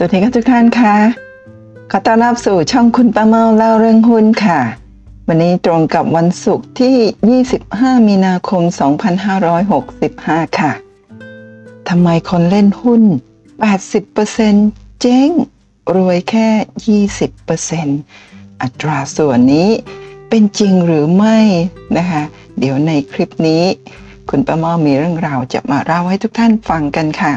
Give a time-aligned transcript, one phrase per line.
[0.00, 0.96] สวัสดีครับทุกท่านค่ะ
[1.90, 4.60] ขอต้อนรับสู่ช่องคุณป้าเมาเล่าเรื่องหุ้นค่ะ
[5.28, 8.62] วันนี้ตรงกับวันศุกร์ที่ 25 มีนาคม
[9.80, 10.72] 2565 ค่ะ
[11.88, 13.02] ทำไมคนเล่นหุ้น
[14.22, 15.30] 80%เจ๊ง
[15.94, 16.48] รวยแค่
[17.76, 19.68] 20%อัตราส่วนนี้
[20.28, 21.38] เป็นจริงหรือไม่
[21.96, 22.22] นะคะ
[22.58, 23.64] เดี๋ยวในคลิปนี้
[24.30, 27.34] คุณป้าเมามีเรื่องราวจะมาเล่าให้ทุกท่านฟังกันค่ะ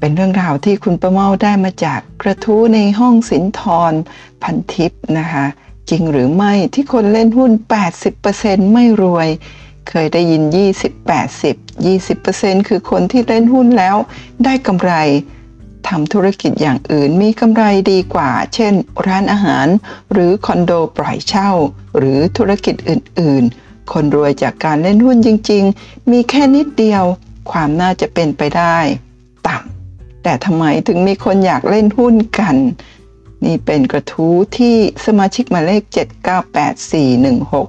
[0.00, 3.92] เป็นเรื่องราวที่คุณประเมาได้มาจากกระทู้ในห้องสินทร
[4.42, 5.46] พันทิปนะคะ
[5.90, 7.52] จริงหรือไม่ที่คนเล่นหุ้น
[8.12, 9.28] 80%ไม่รวย
[9.88, 10.42] เคยได้ยิน
[10.76, 13.96] 20 80 20%คือคนที่เล่นหุ้นแล้ว
[14.44, 14.92] ได้กำไร
[15.88, 18.74] ทำธุรกิจอย่างอื่นมีกำไรดีกว่า เช่น
[19.06, 19.66] ร้านอาหาร
[20.12, 21.50] หรือคอนโดปล่อยเช่า
[21.98, 27.04] หรือธุรกิจอื่น ๆ คนรวยจากการเล่นหุ้นจริง ๆ มีแค่นิดเดียว
[27.50, 28.78] ความน่าจะเป็นไปได้
[29.48, 29.77] ต่ำ
[30.28, 32.56] แต่ทำไมถึงมีคนอยากเล่นหุ้นกัน
[33.44, 34.76] นี่เป็นกระทู้ที่
[35.06, 35.82] สมาชิกหมายเลข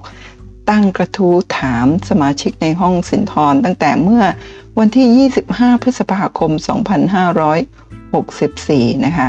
[0.02, 4.24] 798416 ตั้งกระทู้ถามสมาชิกในห้องสินทรตั้งแต่เมื่อ
[4.80, 6.52] วันที่ 25 พฤษภาคม
[8.18, 9.28] 2564 นะคะ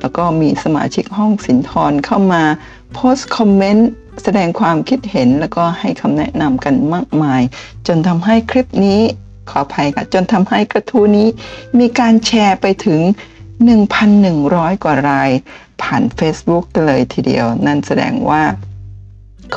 [0.00, 2.42] แล้วก็มีสมาชิกห้องสินทรเข้ามา
[2.94, 3.90] โพสต์คอมเมนต์
[4.22, 7.42] แสดงความคิดเห็นแล้วก็ให้คำแนะนำกันมากมาย
[7.86, 9.00] จนทำให้คลิปนี้
[9.48, 11.28] ขออภัยค่ะ จนทำให้กระทู้นี้
[11.78, 13.00] มีการแชร์ไปถึง
[13.72, 15.30] 1,100 กว่าราย
[15.82, 18.42] ผ่าน Facebook กันเลยทีเดียว นั่นแสดงว่า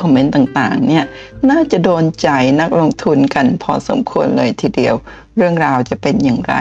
[0.04, 1.04] อมเมนต์ต่างๆ เนี่ย
[1.50, 2.28] น่าจะโดนใจ
[2.60, 4.94] นักลงทุนกันพอสมควรเลยทีเดียว
[5.36, 6.54] เรื่องราวจะเป็นอย่างไร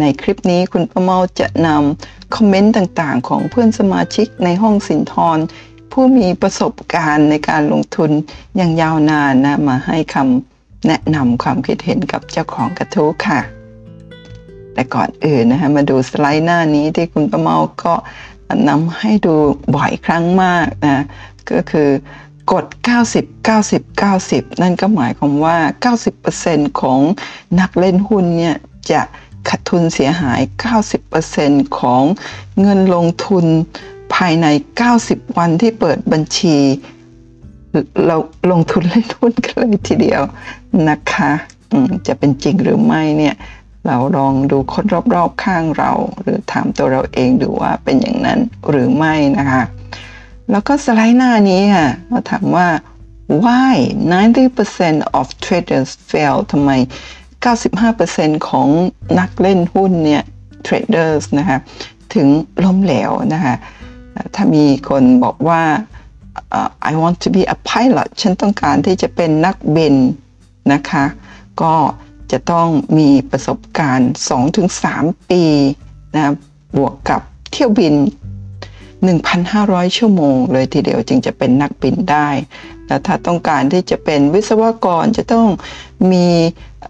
[0.00, 5.38] ในคลิปนี้คุณประเมาจะนำคอมเมนต์ต่างๆ ของเพื่อนสมาชิกในห้องสินทร
[5.92, 8.10] ผู้มีประสบการณ์ในการลงทุน
[8.56, 10.49] อย่างยาวนานนะมาให้คำ
[10.86, 13.40] แนะนำความคิดเห็นกับเจ้าของกระทู้ค่ะ
[14.74, 17.94] แต่ก่อนอื่นนะคะมาดูสไลด์หน้านี้ที่คุณประเมาก็
[18.68, 19.34] นำให้ดู
[19.74, 21.04] บ่อยครั้งมากนะ
[21.50, 21.88] ก็คือ
[22.52, 22.64] กด
[23.06, 25.58] 90 90 90 นั่นก็หมายความว่า
[26.18, 27.00] 90%ของ
[27.60, 28.56] นักเล่นหุ้นเนี่ย
[28.90, 29.00] จะ
[29.48, 30.40] ขาดทุนเสียหาย
[31.10, 32.02] 90%ของ
[32.60, 33.46] เงินลงทุน
[34.14, 34.46] ภายใน
[34.92, 36.58] 90 วันที่เปิดบัญชี
[38.06, 38.16] เรา
[38.50, 40.22] ลงทุนเล่นหุ้นกันเลยทีเดียว
[40.88, 41.30] นะคะ
[42.06, 43.34] จะเป็นจริงหรือไม่เนี่ย
[43.86, 48.38] เราลองดูคนรอบๆข้างเรา หรือถามตัวเราเองดูว่าเป็นอย่างนั้น
[48.70, 49.62] หรือไม่นะคะ
[50.50, 52.68] แล้วก็สไลด์หน้านี้ค่ะเราถามว่า
[53.44, 53.76] why
[54.44, 56.70] 90% of traders fail ทำไม
[57.80, 58.68] 95%ของ
[59.18, 60.22] นักเล่นหุ้นเนี่ย
[60.66, 61.58] traders นะคะ
[62.14, 62.28] ถึง
[62.64, 63.54] ล้มเหลวนะคะ
[64.34, 65.62] ถ้ามีคนบอกว่า
[66.58, 69.96] uh, I want to be a pilot ฉันต้องการที่จะเป็นนักบิน
[70.72, 71.04] นะคะ
[71.62, 71.74] ก็
[72.32, 72.68] จะต้อง
[72.98, 74.12] มีประสบการณ์
[74.70, 75.44] 2-3 ปี
[76.14, 76.32] นะ
[76.76, 77.20] บวกกับ
[77.52, 77.94] เที่ยวบิน
[79.16, 82.28] 1,500 ชั่วโมง เลยทีเดียวจึงจะเป็นนักบินได้
[82.86, 85.46] แล้วถ้าต้องการที่จะเป็นวิศวกรจะต้อง
[86.12, 86.26] มี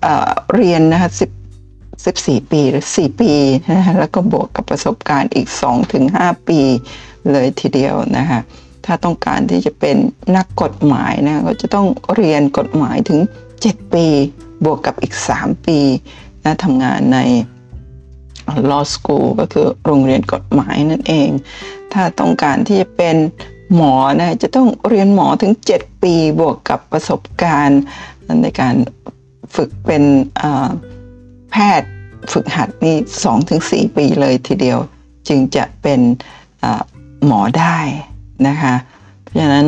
[0.02, 1.10] เเรียนนะคะ
[1.80, 3.32] 14 ปีหรือ 4 ปี
[3.70, 5.48] นะแล้วก็บวกกับประสบการณ์อีก
[5.98, 6.60] 2-5 ปี
[7.30, 8.40] เลยทีเดียวนะคะ
[8.84, 9.96] ถ้าต้องการที่จะเป็น
[10.36, 13.20] นักกฎหมายนะก็จะต้องเรียนกฎหมายถึง
[13.56, 14.06] 7 ปี
[14.64, 15.78] บวกกับอีก 3 ปี
[16.44, 17.18] นะทำงานใน
[18.70, 21.28] law school ก็คือโรงเรียนกฎหมายนั่นเอง
[21.92, 23.16] ถ้าต้องการที่จะเป็น
[23.74, 27.80] หมอนะจะต้องเรียนหมอถึง 7 ปีบวกกับประสบการณ์
[28.42, 28.74] ในการ
[29.56, 30.04] ฝึกเป็น
[31.50, 31.91] แพทย์
[32.32, 32.97] ฝึกหัดนี่
[33.86, 34.78] 2-4 ปีเลยทีเดียว
[35.28, 36.00] จึงจะเป็น
[37.26, 37.78] หมอได้
[38.48, 38.74] นะคะ
[39.22, 39.66] เพราะฉะนั้น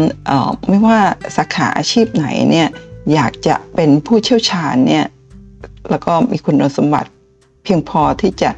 [0.68, 0.98] ไม่ว่า
[1.36, 2.68] สาขาอาชีพไหนเนี่ย
[3.14, 5.04] อยากจะเป็นผู้เชี่ยวชาญเนี่ย
[5.90, 7.10] แล้วก็มีคุณสมบัติ
[7.64, 8.50] เพียงพอที่จะ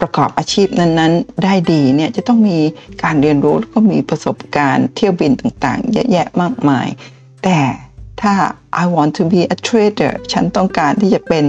[0.00, 2.58] ประกอบอาชีพนั้น ๆ ได้ดีเนี่ยจะต้องมี
[3.02, 6.88] การเรียนรู้แล้วก็มีประสบการณ์เที่ยวบินต่างๆ เยอะแยะมากมาย
[7.44, 7.58] แต่
[8.20, 8.34] ถ้า
[8.82, 11.44] I want to be a trader ฉันต้องการที่จะเป็น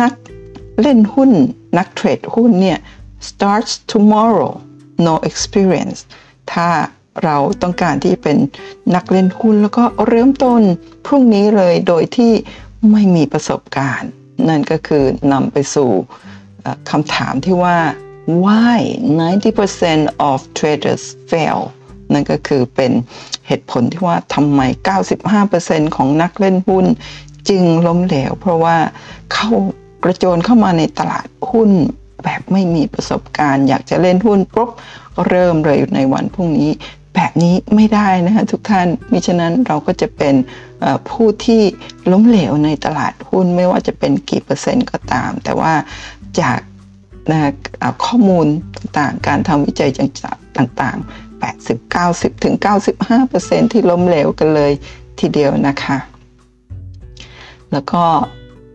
[0.00, 0.12] นัก
[0.80, 1.30] เล่นหุ้น
[1.78, 2.78] นักเทรดหุ้นเนี่ย
[3.28, 4.52] starts tomorrow
[5.06, 5.98] no experience
[6.52, 6.68] ถ้า
[7.24, 8.36] เราต้องการที่เป็น
[8.94, 10.62] นักเล่นหุ้นแล้วก็เริ่มต้น
[11.06, 12.32] พรุ่งนี้เลยโดยที่
[12.92, 14.10] ไม่มีประสบการณ์
[14.48, 15.90] นั่นก็คือนำไปสู่
[16.90, 17.78] คำถามที่ว่า
[18.44, 18.80] why
[19.50, 21.60] 90% of traders fail
[22.12, 22.92] นั่นก็คือเป็น
[23.46, 24.60] เหตุผลที่ว่าทำไม
[25.28, 26.86] 95%ของนักเล่นหุ้น
[27.48, 28.76] จึงล้มเหลว เพราะว่า
[29.32, 29.50] เข้า
[30.04, 31.70] กระโจนเข้ามาในตลาดหุ้น
[32.24, 34.70] แบบไม่มีประสบการณ์ อยากจะเล่นหุ้นปุ๊บ
[35.28, 36.70] เริ่มเลยในวันพรุ่งนี้
[37.14, 40.34] แบบนี้ไม่ได้นะคะทุกท่านมิฉะนั้นเราก็จะเป็น
[41.10, 41.62] ผู้ที่
[42.10, 45.72] ล้มเหลวในตลาดหุ้นไม่ว่าจะเป็นกี่เปอร์เซ็นต์ก็ตาม แต่ว่า
[46.40, 46.60] จาก
[47.30, 47.52] นะ
[48.04, 48.46] ข้อมูล
[48.76, 49.90] ต่างๆการทำวิจัย
[50.58, 52.54] ต่างๆ 80 90 ถึง
[53.14, 54.72] 95%ที่ล้มเหลวกันเลย
[55.20, 55.98] ทีเดียวนะคะ
[57.72, 58.02] แล้วก็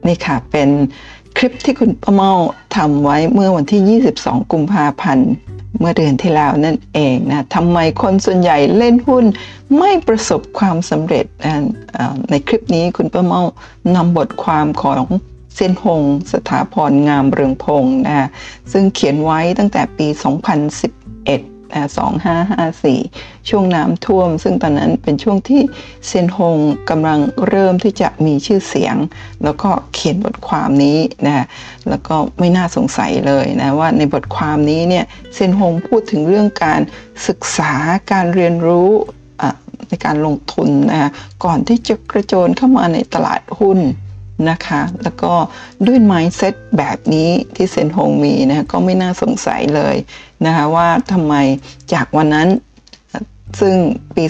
[0.07, 0.69] นี่ค่ะเป็น
[1.37, 2.31] คลิปที่คุณป้าเมา
[2.75, 5.31] ทำไว้เมื่อวันที่ 22 กุมภาพันธ์
[5.79, 9.25] เมื่อเดือนที่แล้วนั่นเองนะทำไมคนส่วนใหญ่เล่นหุ้น
[9.77, 11.25] ไม่ประสบความสำเร็จ
[12.29, 13.41] ในคลิปนี้คุณป้าเมา
[13.95, 15.03] นำบทความของ
[15.55, 18.29] เซนหงสถาพรงามเรืองพงศ์นะ
[18.71, 20.07] ซึ่งเขียนไว้ตั้งแต่ปี
[20.83, 25.61] 2011 2554 ช่วงน้ำท่วม ซึ่งตอนนั้นเป็นช่วงที่
[26.07, 26.57] เซนฮง
[26.89, 27.19] กำลัง
[27.49, 28.95] เริ่มที่จะมีชื่อเสียง
[29.43, 31.45] แล้วก็เขียนบทความนี้นะ
[31.89, 36.81] แล้วก็ไม่น่าสงสัยเลยนะว่าในบทความนี้เนี่ยเซนฮงพูดถึงเรื่องการ
[37.27, 37.73] ศึกษา
[38.11, 38.89] การเรียนรู้
[39.89, 41.11] ในการลงทุนนะ
[41.45, 43.79] ก่อนที่จะกระโจนเข้ามาในตลาดหุ้น
[44.49, 45.33] นะคะ แล้วก็
[45.87, 49.95] ด้วย mindset แบบนี้ที่เซนฮงมีนะก็ไม่น่าสงสัยเลย
[50.45, 51.35] นะคะว่าทำไม
[51.93, 52.47] จากวันนั้น
[53.59, 53.75] ซึ่ง
[54.15, 54.23] ปี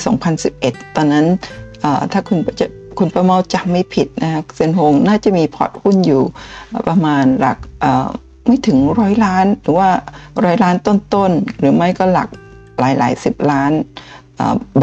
[0.46, 1.26] 2011 ตอนนั้น
[2.12, 2.68] ถ้าคุณจะ
[2.98, 6.24] คุณประเมาจำไม่ผิดนะเซนฮงน่าจะมีพอร์ตหุ้นอยู่
[6.88, 7.58] ประมาณหลัก
[8.48, 9.90] ไม่ถึงร้อยล้าน หรือว่า
[10.44, 12.30] ร้อยล้านต้นๆ หรือไม่ก็หลัก
[12.80, 13.72] หลายๆสิบล้าน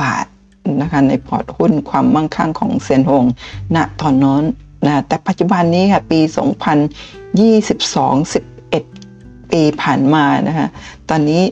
[0.02, 0.26] บาท
[0.80, 3.24] นะคะในพอร์ตหุ้นความมั่งคั่งของเซียนฮง
[3.76, 4.42] ณตอนนั้น
[4.86, 6.34] นะแต่ปัจจุบันนี้ค่ะปี 2022
[8.92, 10.68] 11 ปีผ่านมานะคะ
[11.10, 11.42] ตอนนี้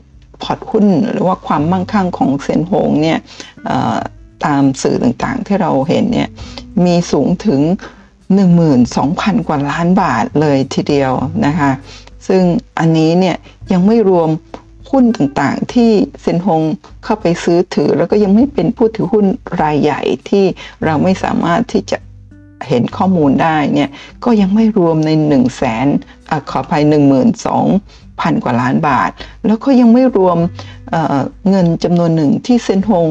[0.43, 3.19] พอร์ตหุ้นหรือว่าความมั่งคั่งของเซียนฮงเนี่ย
[4.45, 6.29] ตามสื่อต่างๆที่เราเห็นเนี่ย
[6.85, 7.61] มีสูงถึง
[8.35, 11.13] 12,000 กว่าล้านบาทเลยทีเดียว
[11.47, 11.71] นะคะ
[12.29, 12.43] ซึ่ง
[12.79, 13.37] อันนี้เนี่ย
[13.73, 14.31] ยังไม่รวม
[14.91, 15.91] หุ้นต่างๆ ที่
[16.23, 16.63] เซนฮง
[17.05, 19.27] เข้าไปซื้อถือ แล้วก็ยังไม่เป็นผู้ถือหุ้น
[19.63, 20.45] รายใหญ่ที่
[20.85, 21.99] เราไม่สามารถที่จะ
[22.69, 23.91] เห็นข้อมูลได้เนี่ย
[24.25, 25.87] ก็ยังไม่รวมใน1นึ่งแสน
[26.51, 29.11] ขออภัย 1 2 0 0 0พันกว่าล้านบาท
[29.47, 30.39] แล้วก็ยังไม่รวม
[30.91, 33.09] เเงินจำนวนหนึ่งที่เซนฮง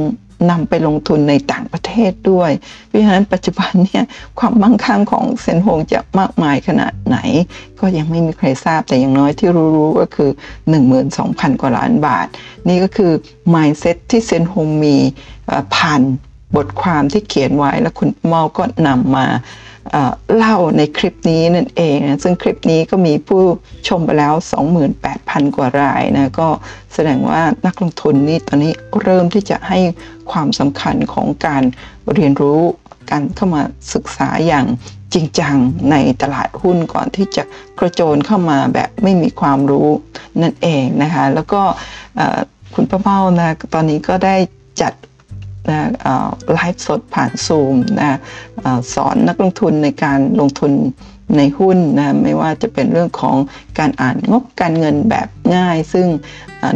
[0.51, 2.51] นำไปลงทุนในต่างประเทศด้วย
[2.87, 4.03] เพราะฉะนั้นปัจจุบันเนี่ย
[4.39, 7.17] ความมั่งคั่งของเซนฮงจะมากมายขนาดไหน
[7.79, 10.29] ก็ยังไม่มีใครทราบแต่อย่างน้อยที่รู้ๆก็คือ
[10.95, 12.27] 12,000 กว่าล้านบาท
[12.67, 13.11] นี่ก็คือ
[13.53, 14.95] mindset ที่เซนฮงมี
[15.75, 16.01] ผ่าน
[16.55, 19.27] บทความที่เขียนไว้แล้วคุณเมาก็นำมา
[20.35, 23.43] เล่าในคลิปนี้นั่นเองนะซึ่งคลิปนี้ก็มีผู้
[23.87, 24.33] ชมไปแล้ว
[24.95, 26.47] 28,000 กว่ารายนะก็
[26.93, 29.79] แสดงว่านักลงทุนนี่ตอนนี้เริ่มที่จะให้
[30.31, 31.63] ความสำคัญของการ
[32.13, 32.59] เรียนรู้
[33.11, 33.61] การเข้ามา
[33.93, 34.65] ศึกษาอย่าง
[35.13, 35.55] จริงจัง
[35.91, 37.43] ในตลาดหุ้นก่อนที่จะ
[37.79, 39.89] กระโจนเข้ามาแบบไม่มีความรู้
[40.41, 41.61] นั่นเองนะคะแล้วก็
[42.73, 44.35] คุณป้าเป้านะตอนนี้ก็ได้
[44.81, 44.93] จัด
[45.69, 45.89] นะ
[46.53, 48.17] ไลฟ์สดผ่านซูมนะ
[48.93, 50.71] สอนนักลงทุนในการลงทุน
[51.37, 53.37] ในหุ้นนะไม่ว่าจะเป็นเรื่องของ
[53.79, 56.07] การอ่านงบการเงินแบบง่าย ซึ่ง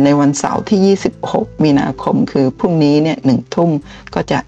[0.03, 3.69] ในวันเสาร์ที่ 26 มีนาคมคือพรุ่งนี้เนี่ยหนึ่งทุ่ม
[4.15, 4.39] ก็จะ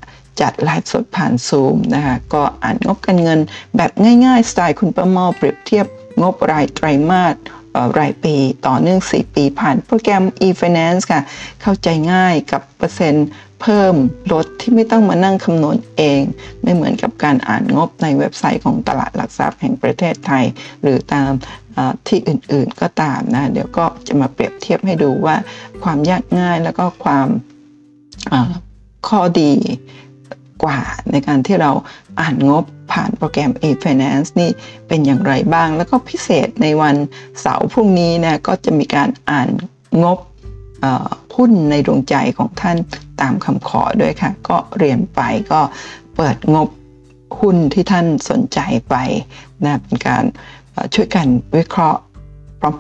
[0.42, 3.40] จัดไลฟ์สดผ่านซูมนะคะก็อ่านงบการเงิน
[3.78, 3.92] แบบ
[4.26, 5.86] ง่าย ๆ สไตล์คุณประมอเปรียบเทียบ
[6.22, 7.36] งบรายไตรมาส
[8.00, 8.36] รายปี
[8.68, 11.22] ต่อเนื่อง 4 ปีผ่านโปรแกรม e-finance ค่ะ
[11.62, 13.28] เข้าใจง่ายกับเปอร์เซ็นต์
[13.62, 13.96] เพิ่ม
[14.34, 16.22] ลดที่ไม่ต้องมานั่งคำนวณเอง
[16.64, 20.46] ไม่เหมือนกับการอ่านงบในเว็บไซต์ของตลาดหลักทรัพย์แห่งประเทศไทย
[20.82, 21.32] หรือตาม
[22.08, 25.36] ที่อื่นๆก็ตามนะ เดี๋ยวก็จะมาเปรียบเทียบให้ดูว่า
[25.84, 27.28] ความยากง่ายแล้วก็ความ
[29.08, 29.54] ข้อดี
[30.64, 30.80] กว่า
[31.12, 31.72] ในการที่เรา
[32.22, 34.50] อ่านงบผ่านโปรแกรม e-finance นี่
[34.88, 36.96] เป็นอย่างไรบ้าง แล้วก็พิเศษในวัน
[37.42, 39.50] เสาร์พรุ่งนี้นะก็จะมีการอ่าน
[40.04, 40.18] งบ
[41.36, 42.78] หุ้นในดวงใจของท่าน
[43.22, 45.62] ตามคำขอด้วยค่ะ ก็เรียนไปก็
[46.16, 46.70] เปิดงบ
[47.40, 48.96] หุ้นที่ท่านสนใจไป
[49.64, 50.24] นะเป็นการ
[50.94, 52.02] ช่วยกันวิเคราะห์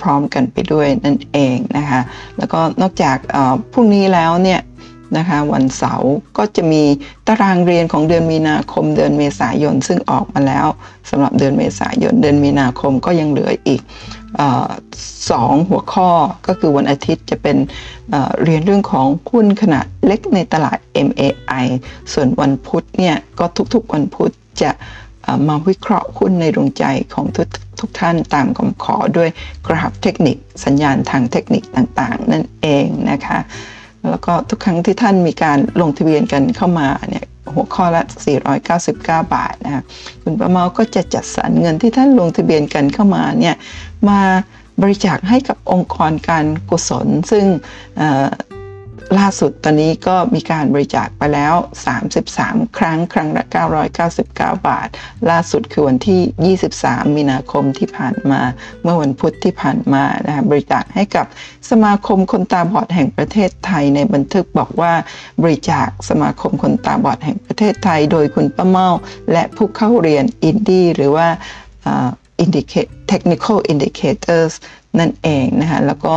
[0.01, 2.01] พร้อมๆ กันไปด้วยนั่นเองนะคะ
[2.37, 3.17] แล้วก็นอกจาก
[3.71, 4.61] พรุ่งนี้แล้วเนี่ย
[5.17, 6.83] นะคะวันเสาร์ก็จะมี
[7.27, 10.67] ตารางเรียนของเดือนมีนาคมเดือนเมษายน ซึ่งออกมาแล้ว
[11.09, 13.81] สำหรับเดือนเมษายนเดือนมีนาคมก็ยังเหลืออีก
[15.29, 16.09] สองหัวข้อ
[16.47, 17.57] ก็คือวันอาทิตย์จะเป็น
[18.09, 20.77] เเรียนเรื่องของหุ้นขนาดเล็กในตลาด
[21.07, 21.65] MAI
[22.13, 24.71] ส่วนวันพุธเนี่ยก็ทุกๆวันพุธจะ
[25.47, 27.47] มาวิเคราะห์หุ้นในดวงใจของทุก
[27.79, 29.29] ทุกท่านตามคำขอด้วย
[29.67, 33.39] กราฟเทคนิค สัญญาณทางเทคนิคต่างๆ นั่นเองนะคะ
[34.09, 38.03] แล้วก็ทุกครั้งที่ท่านมีการลงทะเบียนกันเข้ามาเนี่ย หัวข้อละ
[38.65, 39.83] 499 บาทนะคะ
[40.23, 43.55] คุณประเมาก็จะจัดสรรเงินที่ท่านลงทะเบียนกันเข้ามาเนี่ย
[44.09, 44.19] มา
[44.81, 47.45] บริจาคให้กับองค์กรการกุศล ซึ่ง
[49.17, 51.53] ล่าสุดตอนนี้ก็มีการบริจาคไปแล้ว
[52.15, 53.43] 33 ครั้ง ครั้งละ
[54.05, 54.87] 999 บาท
[55.29, 58.41] ล่าสุดคือวันที่ 23 มีนาคมที่ผ่านมา
[58.83, 61.25] เมื่อวันพุธที่ผ่านมานะคะบริจาคให้กับ
[61.69, 64.93] สมาคมคนตาบอดแห่งประเทศไทยในบันทึกบอกว่า
[65.41, 68.89] บริจาคสมาคมคนตาบอดแห่งประเทศไทย โดยคุณป้าเมา
[69.31, 71.27] และผู้เข้าเรียนอินดี้หรือว่า
[72.43, 74.53] indicate technical indicators
[74.99, 76.15] นั่นเองนะคะแล้วก็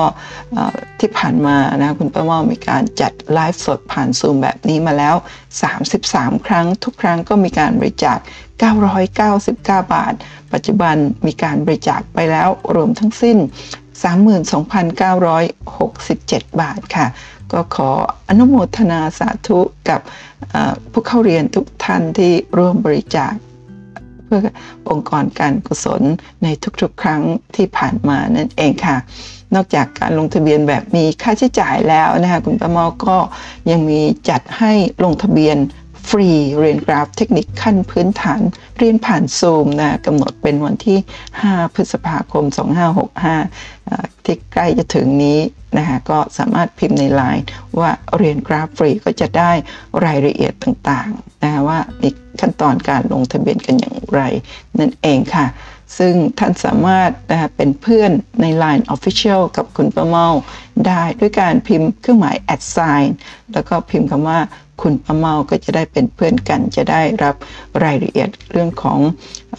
[1.01, 5.15] ที่ผ่านมานะคุณป้าเมามีการจัดไลฟ์สดผ่านซูมแบบนี้มาแล้ว
[5.81, 8.19] 33 ครั้ง ทุกครั้งก็มีการบริจาค
[8.85, 10.15] 999 บาท
[10.53, 10.97] ปัจจุบัน
[11.27, 13.39] มีการบริจาคไปแล้วรวมทั้งสิ้น
[14.09, 17.07] 32,967 บาทค่ะ
[17.53, 17.91] ก็ขอ
[18.29, 20.01] อนุโมทนาสาธุกับ
[20.93, 23.33] ผู้เข้าเรียนทุกท่านที่ร่วมบริจาค
[24.29, 24.43] เพื่อ
[24.91, 26.03] องค์กรการกุศล
[26.43, 26.49] ใน
[26.81, 27.23] ทุกๆ ครั้ง
[27.57, 28.97] ที่ผ่านมานั่นเองค่ะ
[29.55, 33.17] นอกจากการลงทะเบียนแบบมีค่าใช้จ่ายแล้วนะคะคุณป้ามาก็
[33.71, 34.73] ยังมีจัดให้
[35.05, 35.57] ลงทะเบียน
[36.09, 36.29] ฟรี
[36.61, 38.43] เรียนกราฟเทคนิคขั้นพื้นฐาน
[38.79, 40.99] เรียนผ่านซูมนะกำหนดเป็นวันที่
[41.37, 42.45] 5 พฤษภาคม
[43.35, 45.41] 2565 ที่ใกล้จะถึงนี้
[45.77, 47.45] นะคะก็สามารถพิมพ์ในไลน์
[47.79, 49.53] ว่าเรียนกราฟฟรีก็จะได้
[50.05, 52.09] รายละเอียดต่างๆนะคะว่ามี
[52.41, 54.21] ขั้นตอนการลงทะเบียนกันอย่างไร
[54.79, 55.47] นั่นเองค่ะ
[55.99, 58.11] ซึ่งท่านสามารถนะคะเป็นเพื่อน
[58.41, 60.29] ใน Line Official กับคุณประเมา
[60.87, 63.09] ได้ด้วยการพิมพ์เครื่องหมาย at sign
[63.53, 64.41] แล้วก็พิมพ์คำว่า
[64.83, 67.35] คุณป้าเมาก็จะได้เป็นเพื่อนกันจะได้รับ
[67.85, 68.99] รายละเอียดเรื่องของ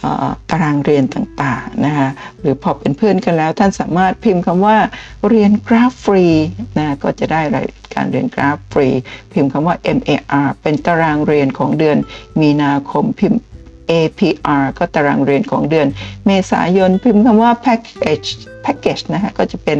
[0.02, 0.06] อ
[0.50, 2.08] ตารางเรียนต่างๆนะคะ
[2.40, 4.76] หรือพอเป็นเพื่อนกันแล้วท่านสามารถพิมพ์คำว่า
[5.28, 6.26] เรียนกราฟฟรี
[6.78, 8.88] นะก็จะได้รายการเรียนกราฟฟรี
[9.32, 11.98] พิมพ์คำว่า MAR เป็นตารางเรียนของเดือน
[12.40, 13.40] มีนาคมพิมพ์
[13.90, 15.88] APR ก็ตารางเรียนของเดือน
[16.26, 18.30] เมษายนพิมพ์คำว่า package
[18.64, 19.78] package นะฮะก็จะเป็น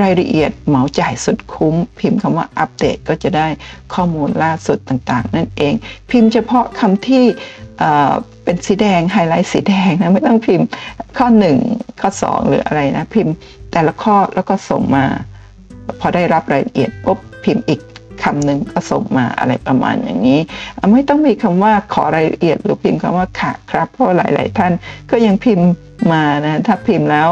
[0.00, 3.48] รายละเอียดเหมาจ่ายสุดคุ้ม พิมพ์คำว่าอัปเดตก็จะได้
[3.94, 5.74] ข้อมูลล่าสุดต่างๆ นั่นเอง
[6.10, 7.24] พิมพ์เฉพาะคำที่
[8.44, 10.66] เป็นสีแดงไฮไลท์สีแดงนะไม่ต้องพิมพ์
[11.18, 11.28] ข้อ
[11.64, 13.34] 1 ข้อ 2 หรืออะไรนะ พิมพ์
[13.72, 15.04] แต่ละข้อแล้วก็ส่งมา
[16.00, 17.80] พอได้รับรายละเอียดปุ๊บพิมพ์อีก
[18.24, 20.40] คำหนึ่งก็ส่งมาอะไรประมาณอย่างนี้
[20.92, 24.72] ไม่ต้องมีคำว่าขอรายละเอียดหรือพิมพ์คำว่าค่ะครับ เพราะหลาย ๆ ท่าน
[25.10, 25.68] ก็ยังพิมพ์
[26.12, 27.28] มานะถ้าพิมพ์แล้ว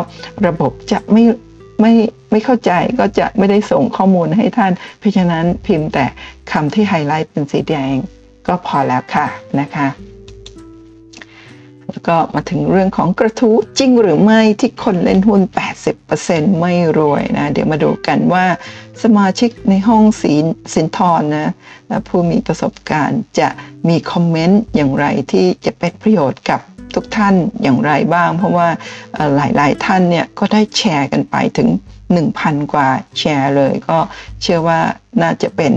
[0.46, 1.24] ระบบจะไม่
[1.80, 1.92] ไม่
[2.30, 6.06] ไม่เข้าใจก็จะไม่ได้ส่งข้อมูลให้ท่าน เพราะฉะนั้นพิมพ์แต่
[6.52, 7.94] คำที่ไฮไลท์เป็นสีแดง
[8.46, 9.26] ก็พอแล้วค่ะ
[9.60, 9.86] นะคะ
[11.90, 15.42] แล้วก็มาถึงเรื่องของกระทู้จริงหรือไม่ที่คนเล่นหุ้น
[16.00, 18.46] 80%ไม่รวยนะ เดี๋ยวมาดูกันว่า
[19.02, 21.52] สมาชิกในห้องศีลสินทรนะ
[21.90, 23.48] นะผู้มีประสบการณ์จะ
[23.88, 26.60] มีคอมเมนต์อย่างไรที่จะเป็นประโยชน์กับ
[26.94, 28.68] ทุกท่านอย่างไรบ้าง เพราะว่า
[29.36, 31.68] หลายๆ ท่านเนี่ยก็ได้แชร์กันไปถึง
[32.20, 33.98] 1,000 กว่าแชร์เลย ก็
[34.42, 34.80] เชื่อว่า
[35.22, 35.72] น่าจะเป็น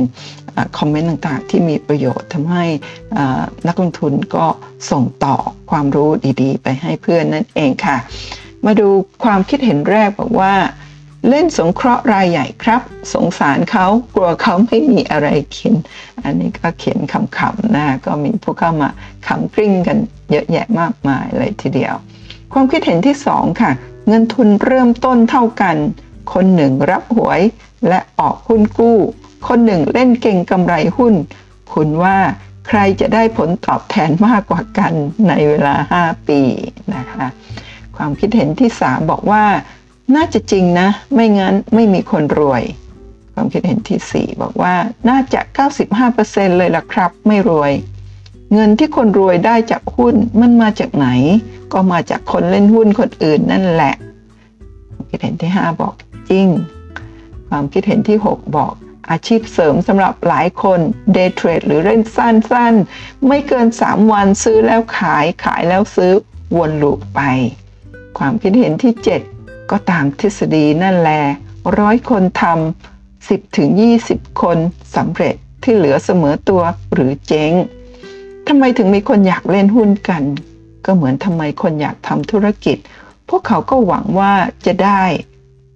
[0.77, 2.65] คอมเมนต์ต่างๆ ที่มีประโยชน์ทำให้
[3.67, 4.46] นักลงทุนก็
[4.91, 5.36] ส่งต่อ
[5.70, 6.10] ความรู้
[6.41, 7.98] ดีๆ ไปให้เพื่อนนั่นเองค่ะ
[8.65, 8.88] มาดู
[9.24, 10.53] ความคิดเห็นแรกบอกว่า
[11.29, 12.81] เล่นสงเคราะห์รายใหญ่ครับ
[13.13, 15.27] สงสารเขากลัวเขาไม่มีอะไร
[15.58, 15.74] กิน
[16.24, 18.89] อันนี้ก็เขียนคำๆนะก็มีผู้เข้ามา
[19.27, 19.98] ขำกริ้งกัน
[20.31, 21.96] เยอะแยะมากมายเลยทีเดียว
[22.53, 23.72] ความคิดเห็นที่สองค่ะ
[24.08, 25.75] เงินทุนเริ่มต้นเท่ากัน
[26.34, 27.41] คนหนึ่งรับหวย
[27.88, 28.98] และออกหุ้นกู้
[29.48, 31.13] คนหนึ่งเล่นเก่งกำไรหุ้น
[31.74, 32.17] คุณว่า
[32.67, 34.93] ใครจะได้ผลตอบแทนมากกว่ากัน
[35.27, 36.41] ในเวลา 5 ปี
[36.95, 37.25] นะคะ
[37.98, 39.45] ความคิดเห็นที่ 3 บอกว่า
[40.15, 42.63] น่าจะจริงนะ ไม่งั้นไม่มีคนรวย
[43.33, 44.75] ความคิดเห็นที่ 4 บอกว่า
[45.10, 45.41] น่าจะ
[46.00, 47.71] 95%เลยล่ะครับ ไม่รวย
[48.53, 51.07] เงินที่คนรวยได้จากหุ้นมันมาจากไหน
[51.74, 53.93] ก็มาจากคนเล่นหุ้นคนอื่นนั่นแหละ
[54.89, 55.93] ความคิดเห็นที่ 5 บอก
[56.29, 56.48] จริง
[57.50, 58.74] ความคิดเห็นที่ 6 บอก
[59.12, 60.80] อาชีพเสริมสำหรับหลายคน
[61.13, 66.13] เดย์เทรดหรือเล่นสั้นๆ ไม่เกิน 3 วันซื้อแล้วขายขายแล้วซื้อ
[66.58, 67.22] วนลูปไป
[68.18, 68.94] ความคิดเห็นที่
[69.34, 71.22] 7 ก็ตามทฤษฎีนั่นแหละ
[71.80, 73.70] ร้อยคนทำ10ถึง
[74.06, 74.58] 20 คน
[74.96, 76.62] สำเร็จที่เหลือเสมอตัว
[76.94, 77.53] หรือเจ๊ง
[78.48, 80.24] ทำไมถึงมีคนอยากเล่นหุ้นกัน
[80.86, 82.77] ก็เหมือนทำไมคนอยากทำธุรกิจ
[83.30, 84.34] พวกเขาก็หวังว่า
[84.65, 85.03] จะได้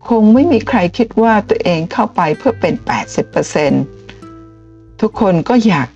[0.10, 2.74] คงไม่มีใครคิดว่าตัวเองเข้าไปเพื่อเป็น
[4.08, 5.88] 80%ทุกคนก็อยาก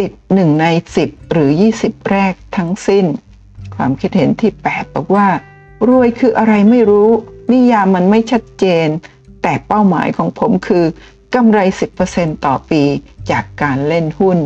[0.00, 0.66] ติดหนึ่งใน
[1.00, 3.06] 10 หรือ 20 แรกทั้งสิ้น
[3.76, 5.28] ความคิดเห็นที่ 8 บอกว่า
[5.88, 7.10] รวยคืออะไรไม่รู้
[7.52, 8.88] นิยามมันไม่ชัดเจน
[9.42, 10.84] แต่เป้าหมายของผมคือ
[11.34, 11.58] กำไร
[12.02, 12.82] 10%ต่อปี
[13.30, 14.38] จากการเล่นหุ้น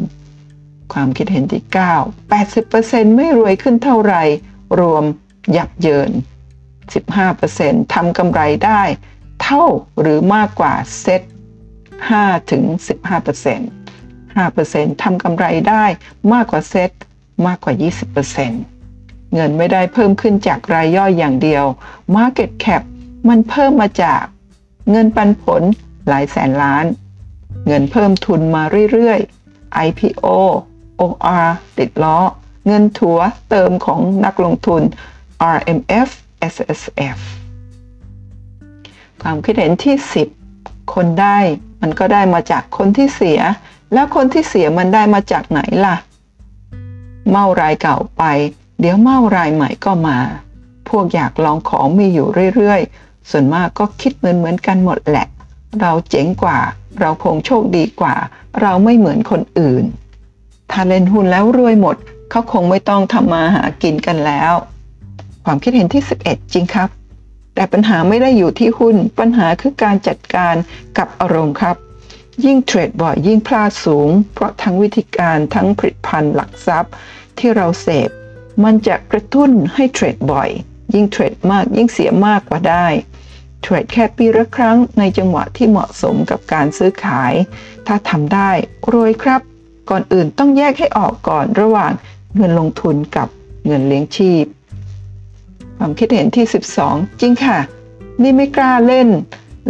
[0.92, 1.62] ความคิดเห็นที่
[1.96, 4.22] 9 80%ไม่รวยขึ้นเท่าไหร่
[4.80, 5.04] รวม
[5.56, 6.10] ยับเยิน
[7.02, 8.82] 15%ทำกำไรได้
[9.50, 9.66] ท่า
[10.00, 11.22] หรือมากกว่าเซ็ต
[11.86, 12.64] 5ถึง
[13.48, 15.84] 15% 5%ทำกำไรได้
[16.32, 16.90] มากกว่าเซ็ต
[17.46, 17.74] มากกว่า
[18.54, 21.64] 20%เงินไม่ได้เพิ่มขึ้นจากรายย่อยอย่างเดียว
[22.16, 22.82] Market Cap
[23.28, 24.22] มันเพิ่มมาจาก
[24.90, 25.62] เงินปันผล
[26.08, 26.84] หลายแสนล้าน
[27.66, 30.26] เงินเพิ่มทุนมาเรื่อยๆ IPO
[31.00, 32.18] OR ติดล้อ
[32.66, 33.18] เงินถัว
[33.50, 34.82] เติมของนักลงทุน
[35.56, 36.08] RMF
[36.52, 37.18] SSF
[39.22, 39.96] ความคิดเห็นที่
[40.44, 41.38] 10 คนได้
[41.80, 43.40] มันก็ได้มาจากคนที่เสีย
[43.92, 45.96] แล้วคนที่เสียมันได้มาจากไหนล่ะ
[47.30, 48.22] เมารายเก่าไป
[48.80, 50.18] เดี๋ยวเมารายใหม่ก็มา
[50.88, 55.26] พวกอยากลองของมีอยู่เรื่อยๆ ส่วนมากก็คิดเหมือนเหมือนกันหมดแหละ
[55.80, 56.58] เราเจ๋งกว่า
[57.00, 58.14] เราคงโชคดีกว่า
[58.60, 59.84] เราไม่เหมือนคนอื่น
[60.70, 61.96] ถ้าเล่นหุ้นแล้วรวยหมด
[62.30, 64.52] เขาคงไม่ต้องทำมาหากินกันแล้ว
[65.44, 66.88] ความคิดเห็นที่ 11 จริงครับ
[67.60, 70.54] แต่ปัญหาไม่ได้อยู่ที่หุ้น ปัญหาคือการจัดการ
[70.98, 71.76] กับอารมณ์ครับ
[72.44, 76.92] ยิ่งเทรดบ่อยยิ่งพลาดสูง เพราะทั้งวิธีการทั้งผลิตภัณฑ์หลักทรัพย์
[77.38, 78.10] ที่เราเสพ
[78.64, 80.50] มันจะกระตุ้นให้เทรดบ่อย
[80.94, 82.86] ยิ่งเทรดมากยิ่งเสียมากกว่าได้
[83.62, 87.32] เทรดแค่ปีละครั้งในจังหวะที่เหมาะสมกับการซื้อขาย
[87.86, 88.50] ถ้าทำได้
[88.92, 89.40] รวยครับ
[89.90, 91.92] ก่อนอื่นต้องแยกให้ออกก่อนระหว่าง
[92.36, 93.28] เงินลงทุนกับ
[93.66, 94.44] เงินเลี้ยงชีพ
[95.82, 96.46] ความคิดเห็นที่
[96.82, 97.58] 12 จริงค่ะ
[98.22, 99.08] นี่ไม่กล้าเล่น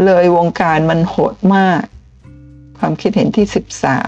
[0.04, 1.82] เลยวงการมันโหดมาก
[2.78, 3.46] ความคิดเห็นที่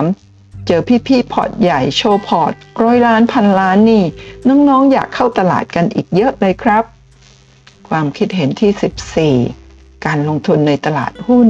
[0.03, 4.05] 13 เจอพี่ๆพอร์ตใหญ่โชว์พอร์ตร้อยล้านพันล้านนี่
[4.49, 6.85] น้องๆ อยากเข้าตลาดกันอีกเยอะเลยครับ
[7.89, 11.49] ความคิดเห็นที่ 14 การลงทุนในตลาดหุ้น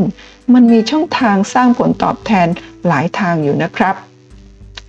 [0.55, 2.49] มันมีช่องทางสร้างผลตอบแทน
[2.87, 3.95] หลายทางอยู่นะครับ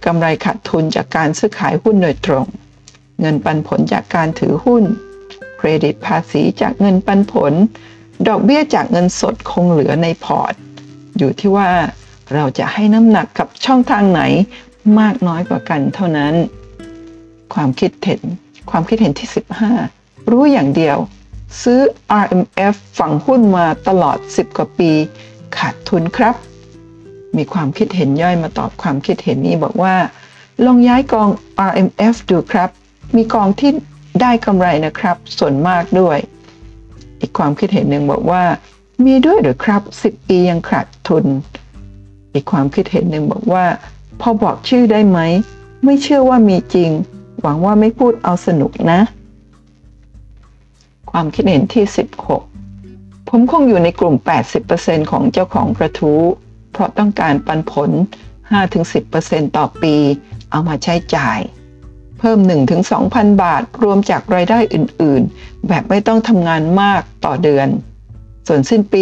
[0.05, 2.45] กำไรขาดทุนจากการซื้อขายหุ้นโดยตรง
[3.19, 4.83] เงินปันผลจากการถือหุ้น
[5.65, 7.53] เครดิตภาษีจากเงินปันผล
[8.27, 10.53] ดอกเบี้ยจากเงินสดคงเหลือในพอร์ต
[11.17, 11.69] อยู่ที่ว่า
[12.33, 14.21] เราจะให้น้ำหนักกับช่องทางไหน
[14.99, 16.33] มากน้อยกว่ากันเท่านั้น
[17.53, 18.21] ความคิดเห็น
[18.69, 19.29] ความคิดเห็นที่
[19.79, 20.97] 15 รู้อย่างเดียว
[21.63, 21.79] ซื้อ
[22.23, 24.91] RMF ฝั่งหุ้นมาตลอด 10 กว่าปี
[25.57, 26.35] ขาดทุนครับ
[27.37, 29.95] มีความคิดเห็นย่อยมาตอบความคิดเห็นนี้บอกว่า
[30.65, 31.29] ลองย้ายกอง
[31.69, 32.69] RMF ดูครับ
[33.15, 33.71] มีกองที่
[34.21, 36.17] ได้กำไรนะครับ ส่วนมากด้วย
[37.19, 38.43] อีกความคิดเห็นหนึ่งบอกว่า
[39.05, 41.25] มีด้วยหรือครับ 10 ปียังขาดทุน
[42.33, 43.65] อีกความคิดเห็นหนึ่งบอกว่า
[44.21, 45.19] พอบอกชื่อได้ไหม
[45.85, 46.91] ไม่เชื่อว่ามีจริง
[47.41, 48.99] หวังว่าไม่พูดเอาสนุกนะ
[51.11, 51.85] ความคิดเห็นที่
[52.57, 54.15] 16 ผมคงอยู่ในกลุ่ม
[54.63, 56.21] 80%ของเจ้าของกระทู้
[56.71, 57.91] เพราะต้องการปันผล
[58.73, 59.95] 5-10%ต่อปี
[60.51, 61.39] เอามาใช้จ่าย
[62.23, 62.39] พิ่ม
[62.89, 67.67] 1-2,000 บาท รวมจากรายได้อื่นๆ แบบไม่ต้องทำงานมากต่อเดือน
[68.47, 69.01] ส่วนสิ้นปี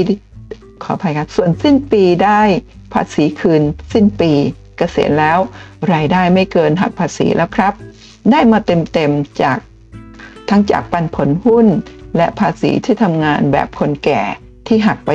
[0.83, 2.41] ขออภัยครับส่วนสิ้นปีได้
[2.93, 3.61] ภาษีคืน
[3.93, 5.39] สิ้นปีกเกษียณแล้ว
[5.93, 7.73] รายได้ไม่เกินหักภาษีแล้วครับ
[8.31, 9.57] ได้มาเต็มๆจาก
[10.49, 11.67] ทั้งจากปันผลหุ้น
[12.17, 14.21] และภาษีที่ทำงานแบบคนแก่
[14.67, 15.09] ที่หักไป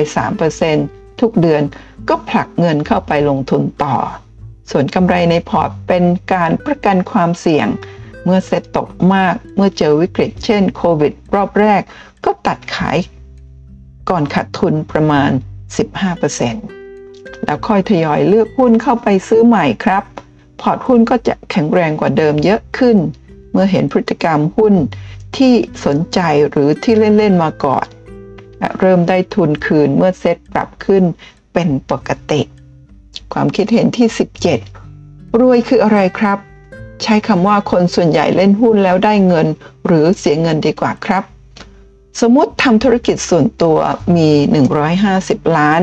[0.59, 1.63] 3%ทุกเดือน
[2.09, 3.95] ก็ผลักเงินเข้าไปลงทุนต่อ
[4.71, 7.67] ส่วนกำไรในพอร์ตเป็นการประกันความเสี่ยง
[8.29, 11.81] เมื่อเซ็ตตกมาก เมื่อเจอวิกฤต เช่นโควิด รอบแรก
[12.25, 12.97] ก็ตัดขาย
[14.09, 15.29] ก่อนขาดทุนประมาณ
[16.57, 20.03] 15%แล้วค่อยทยอยเลือกหุ้นเข้าไปซื้อใหม่ครับ
[20.61, 22.97] พอร์ตหุ้นก็จะแข็งแรงกว่าเดิมเยอะขึ้น
[23.51, 24.73] เมื่อเห็นพฤติกรรมหุ้น
[25.37, 25.53] ที่
[25.85, 27.85] สนใจหรือที่เล่น ๆ มาก่อน
[28.79, 31.03] เริ่มได้ทุนคืนเมื่อเซ็ตปรับขึ้น
[31.53, 32.41] เป็นปกติ
[33.33, 34.07] ความคิดเห็นที่
[34.73, 36.37] 17 รวยคืออะไรครับ
[37.03, 39.47] ใช้คำว่าคนส่วนใหญ่เล่นหุ้นแล้วได้เงิน
[39.85, 41.23] หรือเสียเงินดีกว่าครับ
[42.21, 43.77] สมมติทำธุรกิจส่วนตัว
[44.15, 44.29] มี
[44.93, 45.81] 150 ล้าน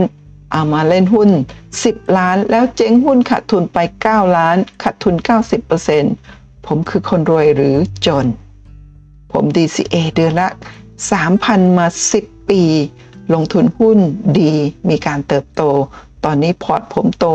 [0.53, 1.31] เอามาเล่นหุ้น
[1.73, 5.15] 10 ล้าน แล้วเจ๊งหุ้นขาดทุนไป 9 ล้านขาดทุน
[5.91, 8.27] 90%ผมคือคนรวยหรือจน
[9.33, 10.49] ผม DCA เดือนละ
[11.13, 11.87] 3,000 มา
[12.19, 12.63] 10 ปี
[13.35, 13.99] ลงทุนหุ้น
[14.39, 14.53] ดี
[14.89, 15.63] มีการเติบโต
[16.25, 17.27] ตอนนี้พอร์ตผมโต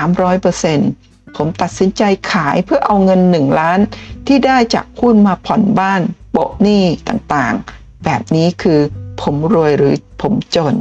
[0.00, 3.78] 300% ผมตัดสินใจขายเพื่อเอาเงิน1ล้าน
[4.26, 6.00] ที่ได้จากหุ้นมาผ่อนบ้าน
[6.32, 8.80] โปะหนี้ต่างๆ แบบนี้คือ
[9.22, 10.74] ผมรวยหรือผมจน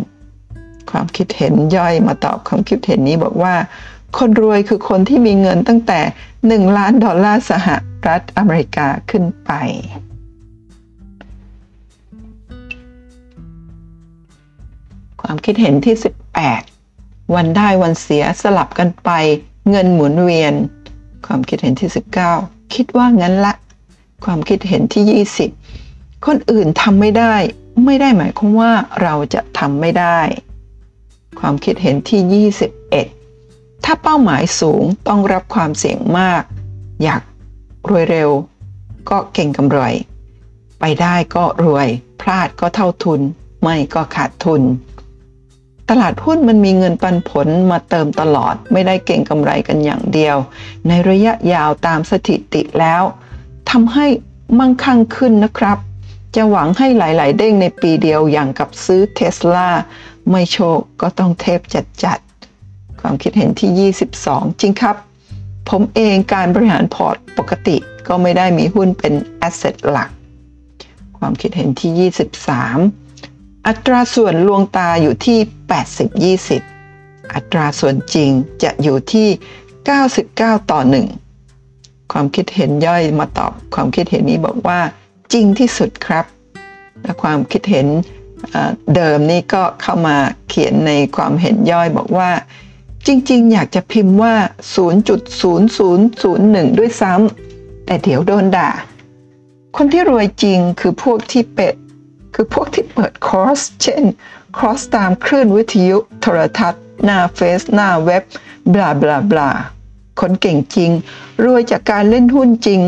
[0.92, 3.56] ความคิดเห็นย่อยมาตอบความคิดเห็นนี้บอกว่า
[4.18, 6.00] คนรวยคือคนที่มีเงินตั้งแต่
[6.38, 7.68] 1 ล้านดอลลาร์สห
[8.08, 9.52] รัฐอเมริกาขึ้นไป
[15.22, 15.96] ความคิดเห็นที่
[16.66, 19.10] 18 วันได้วันเสียสลับกันไป
[19.70, 20.54] เงินหมุนเวียน
[21.26, 21.90] ความคิดเห็นที่
[22.32, 23.54] 19 คิดว่างั้นละ
[24.26, 25.24] ความคิดเห็นที่
[25.72, 27.36] 20 คนอื่นทำไม่ได้
[27.86, 30.20] ไม่ได้หมายความว่าเราจะทำไม่ได้
[31.40, 32.48] ความคิดเห็นที่
[33.12, 36.44] 21 ถ้าเป้าหมายสูงต้องรับความเสี่ยงมาก
[37.04, 37.22] อยาก
[37.90, 38.30] รวยเร็ว
[39.10, 39.80] ก็เก่งกำไร
[40.80, 41.88] ไปได้ก็รวย
[42.22, 43.22] พลาดก็เท่าทุน
[43.62, 44.62] ไม่ก็ขาดทุน
[45.90, 50.38] ตลาดหุ้นมันมีเงินปันผลมาเติมตลอด ไม่ได้เก่งกำไรกันอย่างเดียว
[50.88, 53.04] ในระยะยาวตามสถิติแล้ว
[53.72, 54.08] ทำให้
[54.60, 55.78] มั่งคั่งขึ้นนะครับ
[56.36, 59.70] จะหวังให้หลาย ๆ เด้งในปีเดียวอย่างกับซื้อเทสลา
[60.30, 61.62] ไม่โชคก็ต้องเทพ
[62.04, 62.20] จัด
[62.60, 64.96] ๆ ความคิดเห็นที่ 22 จริงครับ
[65.70, 70.10] ผมเองการบริหารพอร์ตปกติก็ไม่ได้มีหุ้นเป็นแอสเซทหลัก
[71.18, 73.09] ความคิดเห็นที่ 23
[73.72, 75.40] อัตราส่วนลวงตาอยู่ที่
[76.76, 78.30] 80-20 อัตราส่วนจริง
[78.64, 79.28] จะอยู่ที่
[80.00, 80.80] 99 ต่อ
[81.46, 84.80] 1 ความคิดเห็นย่อยมาตอบความคิดเห็นนี้บอกว่า
[85.34, 86.26] จริงที่สุดครับ
[87.02, 87.88] และความคิดเห็น
[88.96, 90.18] เดิมนี่ก็เข้ามา
[90.50, 92.32] เขียนในความเห็นย่อยบอกว่า
[93.08, 94.36] จริง ๆ อยากจะพิมพ์ว่า
[94.76, 98.70] 0.0001 ด้วยซ้ำแต่เดี๋ยวโดนด่า
[99.76, 101.76] คนที่รวยจริงคือพวกที่เป็ด
[102.34, 104.04] คือพวกที่เปิดคอร์ส เช่น
[104.58, 108.24] คอร์สตามคลื่นวิทยุโทรทัศน์ หน้าเฟซหน้าเว็บ
[108.74, 109.52] บลาบลาบลา
[110.20, 110.92] คนเก่งจริง
[111.44, 112.80] รวยจากการเล่นหุ้นจริง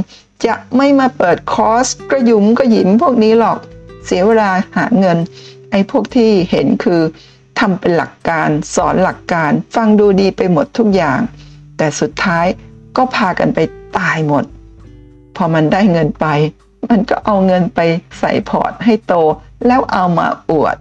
[0.45, 3.57] จะไม่มาเปิดคอร์สกระยุมกระหยิมพวกนี้หรอก
[4.05, 5.17] เสียเวลาหาเงิน
[5.71, 7.01] ไอ้พวกที่เห็นคือ
[7.59, 11.19] ทำเป็นหลักการสอนหลักการฟังดูดีไปหมดทุกอย่าง
[11.77, 12.45] แต่สุดท้าย
[12.97, 13.59] ก็พากันไป
[13.97, 14.43] ตายหมด
[15.35, 16.25] พอมันได้เงินไป
[16.89, 17.79] มันก็เอาเงินไป
[18.19, 19.13] ใส่พอร์ตให้โต
[19.67, 20.77] แล้วเอามาอวด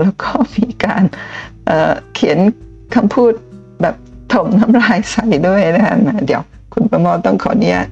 [0.00, 1.02] แล้วก็มีการ
[1.66, 2.38] เเขียน
[2.94, 3.32] คำพูด
[3.82, 3.94] แบบ
[4.32, 6.42] ถมน้ำลายใส่ด้วยนะเดี๋ยว
[6.72, 7.86] คุณประมอต้องขออนุญาต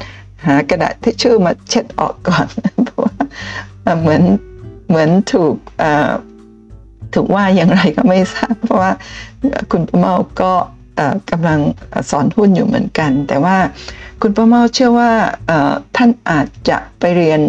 [0.46, 2.46] หากระดาษทิชชู่มาเช็ดออกก่อน
[2.84, 3.14] เพราะว่า
[4.00, 4.22] เหมือน
[4.88, 5.54] เหมือนถูก
[7.14, 8.92] ถูกว่าอย่างไรก็ไม่ทราบเพราะว่า
[9.70, 10.52] คุณประเมาก็
[11.30, 11.60] กำลัง
[12.10, 13.56] สอนหุ้นอยู่เหมือนกัน แต่ว่า
[14.20, 15.10] คุณประเมาเชื่อว่า
[15.96, 17.40] ท่านอาจจะไปเรียน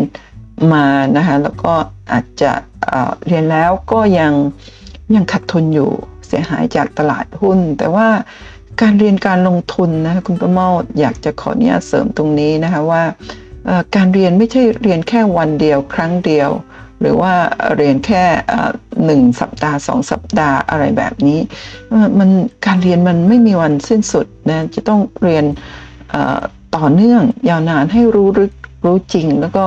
[0.73, 0.85] มา
[1.17, 1.73] นะคะแล้วก็
[2.11, 2.51] อาจจะ
[3.27, 4.33] เรียนแล้วก็ยัง
[5.15, 5.89] ยังขัดทุนอยู่
[6.27, 8.07] เสียหายจากตลาดหุ้น แต่ว่า
[8.81, 10.67] การเรียนการลงทุนนะคุณประเมา
[10.99, 13.03] อยากจะขออนุญาตเสริมตรงนี้นะคะว่า
[13.95, 16.49] การเรียนไม่ใช่เรียนแค่วันเดียวครั้งเดียว
[17.01, 17.33] หรือว่า
[17.75, 18.23] เรียนแค่
[19.05, 21.39] หนึ่งสัปดาห์สองสัปดาห์อะไรแบบนี้
[22.19, 22.29] มัน
[22.65, 25.45] การเรียนมันไม่มีวันสิ้นสุดนะจะต้องเรียน
[26.75, 28.49] ต่อเนื่องยาวนานให้รู้รู้
[28.85, 29.65] รู้จริง แล้วก็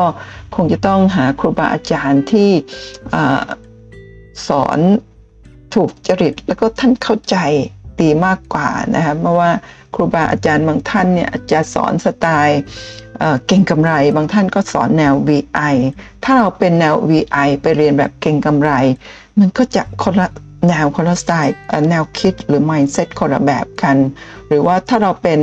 [0.54, 2.50] คงจะต้องหาครูบาอาจารย์ที่
[4.48, 4.78] สอน
[5.74, 7.36] ถูกจริตแล้วก็ท่านเข้าใจ
[8.02, 9.50] ดีมากกว่านะคะเพราะว่า
[9.94, 12.60] ครูบาอาจารย์บางท่านเนี่ยจะสอนสไตล์
[13.46, 15.74] เก่งกำไร บางท่านก็สอนแนว VI
[16.24, 18.70] ถ้าเราเป็นแนว VI ไปเรียนแบบเก่งกำไร
[19.38, 20.28] มันก็จะคนละ
[20.68, 21.54] แนวคนละสไตล์
[21.90, 23.96] แนวคิดหรือ mindset คนละแบบกัน
[24.48, 25.40] หรือว่าถ้าเราเป็น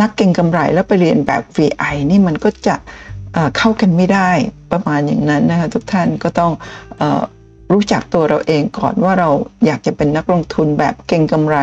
[0.00, 2.76] นักเก่งกำไรแล้วไปเรียนแบบ VI นี่มันก็จะ
[3.56, 4.30] เข้ากันไม่ได้
[4.72, 6.52] ประมาณอย่างนั้นนะคะทุกท่านก็ต้อง
[7.72, 9.30] รู้จักตัวเราเองก่อนว่าเรา
[9.66, 11.56] อยากจะเป็นนักลงทุนแบบเก่งกำไร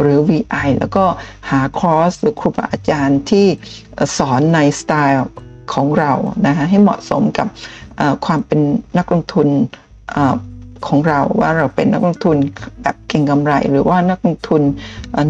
[0.00, 1.04] หรือ VI แล้วก็
[1.50, 3.46] หาคอร์สหรือครูบาอาจารย์ที่
[4.18, 5.18] สอนในสไตล์
[5.74, 6.12] ของเรา
[6.46, 7.48] นะคะให้เหมาะสมกับ
[8.24, 8.60] ความเป็น
[8.98, 9.48] นักลงทุน
[10.86, 12.36] ของเราว่าเราเป็นนักลงทุน
[12.82, 14.62] แบบเก่งกำไร หรือว่านักลงทุน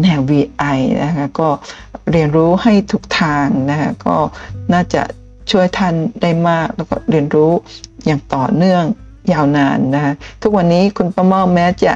[0.03, 1.49] แนว VI นะคะก็
[2.11, 4.15] เรียนรู้ให้ถูกทางนะคะก็
[4.73, 5.01] น่าจะ
[5.51, 7.51] ช่วยท่านได้มากแล้วก็เรียนรู้
[8.05, 8.83] อย่างต่อเนื่อง
[9.33, 11.93] ยาวนานนะทุกวันนี้คุณป้าเมาแม้จะ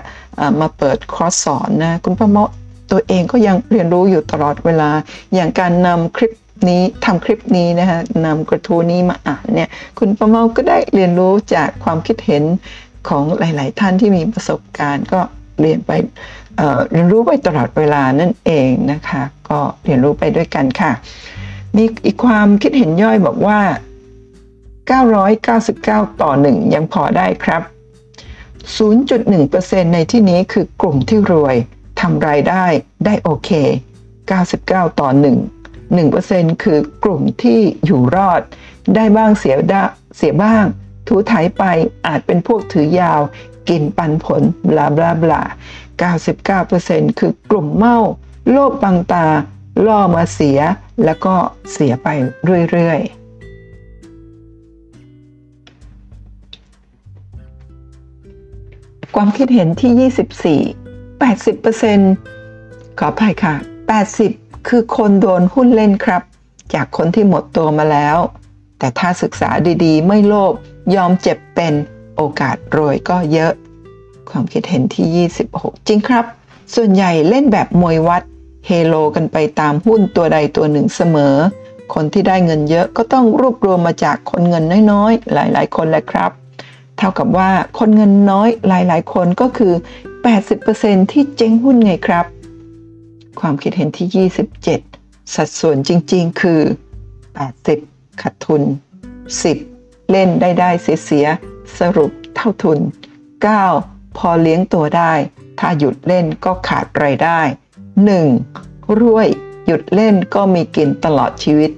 [0.59, 2.43] มาเปิดคอร์สสอนนะคุณป้าเมา
[2.91, 4.89] ตัวเองก็ยังเรียนรู้อยู่ตลอดเวลา
[5.33, 6.31] อย่างการนำคลิป
[6.69, 9.69] นี้ทำคลิปนี้นะคะนำกระทู้นี้มาอ่านเนี่ย
[9.99, 12.43] คุณป้าเมาก็ได้เรียนรู้จากความคิดเห็น
[13.09, 15.19] ของหลาย ๆ ท่านที่มีประสบการณ์ก็
[15.61, 15.91] เรียนไป
[16.57, 20.91] เเรียนรู้ไปตลอดเวลานั่นเองนะคะ ก็เรียนรู้ไปด้วยกันค่ะ
[21.75, 23.59] มีอีกความคิดเห็นย่อยบอกว่า
[24.89, 27.61] 999 ต่อ 1 ยังพอได้ครับ
[28.77, 31.55] 0.1%ในที่นี้คือกลุ่มที่รวย
[31.99, 32.65] ทำรายได้
[33.05, 33.49] ได้โอเค
[34.23, 35.09] 99 ต่อ
[35.67, 38.41] 1 1%คือกลุ่มที่อยู่รอด
[38.95, 39.75] ได้บ้างเสียด
[40.17, 40.65] เสียบ้าง
[41.07, 41.63] ทูไถไป
[42.07, 43.21] อาจเป็นพวกถือยาว
[43.69, 45.43] กินปันผลบลาบลาบลา
[46.49, 47.97] 99%คือกลุ่มเมา
[48.49, 49.25] โลภบังตา
[49.85, 50.59] ล่อมาเสีย
[51.05, 51.35] แล้วก็
[51.71, 52.07] เสียไป
[52.71, 53.22] เรื่อยๆ
[59.15, 60.73] ความคิดเห็นที่ 24
[61.21, 63.55] 80%ขออภัยค่ะ
[64.11, 66.21] 80 คือคนโดนหุ้นเล่นครับ
[66.73, 68.17] จากคนที่หมดตัวมาแล้ว
[68.79, 69.49] แต่ถ้าศึกษา
[69.83, 70.53] ดีๆ ไม่โลภ
[70.95, 71.73] ยอมเจ็บเป็น
[72.15, 73.53] โอกาสรวยก็เยอะ
[74.29, 76.25] ความคิดเห็นที่ 26 จริงครับ
[76.75, 78.23] ส่วนใหญ่เล่นแบบมวยวัด
[78.67, 81.35] เฮโลกันไปตามหุ้นตัวใดตัวหนึ่งเสมอ
[81.93, 86.31] คนที่ได้เงินเยอะก็ต้องรวบรวมมาจากคนเงินน้อยๆ หลายๆ คนแหละครับ
[86.97, 89.73] เท่ากับว่าคนเงินน้อยหลายๆ คนก็คือ
[90.43, 92.25] 80%ที่เจ๊งหุ้นไงครับ
[93.39, 94.29] ความคิดเห็นที่
[94.73, 96.61] 27 สัดส่วนจริง ๆ คือ
[97.41, 98.61] 80 ขาดทุน
[99.35, 101.25] 10 เล่นได้ได้เสียเสีย
[101.79, 102.79] สรุปเท่าทุน
[103.47, 105.13] 9 พอเลี้ยงตัวได้
[105.59, 107.39] ถ้าหยุดเล่นก็ขาดรายได้
[108.19, 108.99] 1.
[108.99, 109.27] รวย
[109.65, 111.71] หยุดเล่นก็มีกินตลอดชีวิต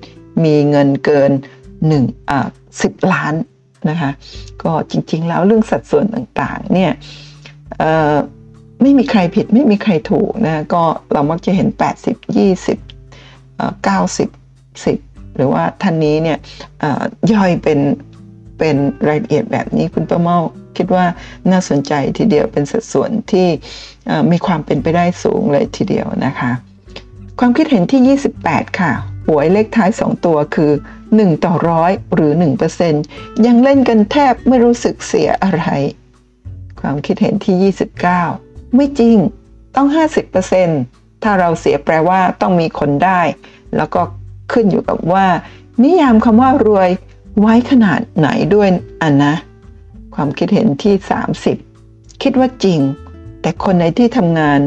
[0.43, 1.31] มีเงินเกิน
[1.79, 2.39] 1อ่า
[2.75, 3.33] 10 ล้าน
[3.89, 4.11] นะคะ
[4.63, 6.91] ก็จริงๆแล้วเรื่องสัดส่วนต่างๆเนี่ย
[8.81, 12.77] ไม่มีใครผิดไม่มีใครถูกนะก็เรามักจะเห็น 80 20
[13.87, 16.37] 90 10 หรือว่าท่านนี้เนี่ย
[17.33, 17.79] ย่อยเป็น
[18.57, 18.75] เป็น
[19.07, 20.37] รายละเอียดแบบนี้คุณประเมา
[20.77, 21.05] คิดว่า
[21.51, 23.47] น่าสนใจทีเดียวเป็นสัดส่วนที่
[24.31, 26.51] มีความเป็นไปได้สูงเลยทีเดียวนะคะ
[27.39, 28.91] ความคิดเห็นที่ 28 ค่ะ
[29.27, 30.71] หวยเลขท้าย 2 ตัวคือ
[31.09, 32.31] 1 ต่อร้อยหรือ
[32.89, 35.63] 1%ยังเล่นกันแทบไม่รู้สึกเสียอะไร
[36.79, 37.73] ความคิดเห็นที่
[38.33, 39.17] 29 ไม่จริง
[39.75, 39.87] ต้อง
[40.55, 43.21] 50%ถ้าเราเสียแปลว่าต้องมีคนได้
[43.75, 44.01] แล้วก็
[44.51, 45.27] ขึ้นอยู่กับว่า
[45.83, 46.89] นิยามคำว่ารวย
[47.39, 48.67] ไว้ขนาดไหนด้วย
[49.01, 49.33] อันนะ
[50.15, 50.95] ความคิดเห็นที่
[51.59, 52.79] 30 คิดว่าจริง
[53.41, 54.59] แต่คนในที่ทำงาน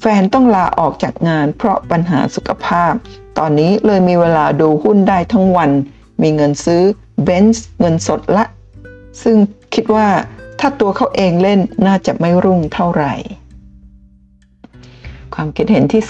[0.00, 2.92] แฟนต้องลาออกจากงานเพราะปัญหาสุขภาพ
[3.38, 5.70] ตอนนี้เลยมีเวลาดูหุ้นได้ทั้งวัน
[6.22, 6.82] มีเงินซื้อ
[7.24, 8.44] เบนซ์เงินสดละ
[9.22, 9.36] ซึ่ง
[9.74, 10.08] คิดว่า
[10.60, 13.14] ถ้าตัวเขาเองเล่นน่าจะไม่รุ่งเท่าไหร่
[15.34, 16.02] ความคิดเห็นที่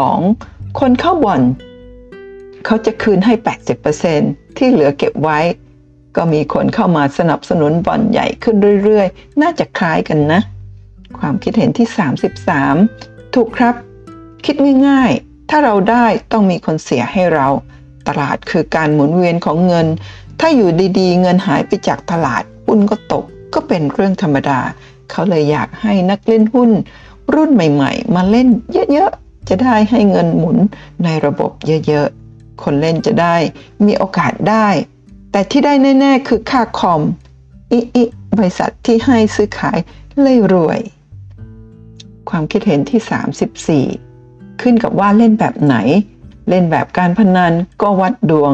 [0.00, 1.42] 32 คนเข้าบ่อน
[2.64, 3.34] เขาจะคืนให้
[3.96, 5.38] 80%ที่เหลือเก็บไว้
[6.16, 10.40] ก็มีคนเข้ามาสนับสนุนบ่อนใหญ่ขึ้นเรื่อยๆ น่าจะคล้ายกันนะ
[11.18, 11.88] ความคิดเห็นที่
[12.60, 13.74] 33 ถูกครับ
[14.44, 14.56] คิด
[14.88, 17.48] ง่ายๆ ถ้าเราได้ต้องมีคนเสียให้เรา
[18.08, 19.86] ตลาดคือการหมุนเวียนของเงิน
[20.40, 24.60] ถ้าอยู่ดีๆ เงินหายไปจากตลาดหุ้นก็ตกก็เป็นเรื่องธรรมดา
[25.10, 26.70] เขาเลยอยากให้นักเล่นหุ้น
[27.34, 28.48] รุ่นใหม่ ๆ มาเล่น
[28.92, 30.56] เยอะๆ จะได้ให้เงินหมุน
[31.04, 31.50] ในระบบ
[31.86, 33.36] เยอะๆ คนเล่นจะได้
[33.86, 34.68] มีโอกาสได้
[35.32, 37.00] แต่ที่ได้แน่ๆ คือค่าคอม
[37.72, 38.04] อิอิ
[38.36, 39.78] บริษัทที่ให้ซื้อขาย
[40.20, 40.80] เลยรวย
[42.30, 44.09] ความคิดเห็นที่ 34
[44.62, 45.76] ขึ้นกับว่าเล่นแบบไหน
[46.48, 48.52] เล่นแบบการพนันก็วัดดวง